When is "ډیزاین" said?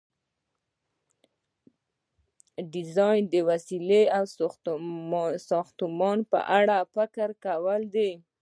2.73-3.21